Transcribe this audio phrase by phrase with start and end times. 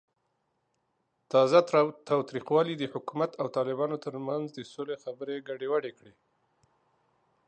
[1.31, 1.59] تازه
[2.09, 6.13] تاوتریخوالی د حکومت او طالبانو ترمنځ د سولې خبرې ګډوډې کړې.